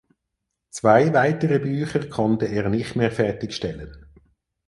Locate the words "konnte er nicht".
2.09-2.95